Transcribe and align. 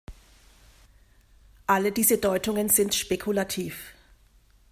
Alle 1.67 1.91
diese 1.91 2.17
Deutungen 2.17 2.69
sind 2.69 2.95
spekulativ. 2.95 3.93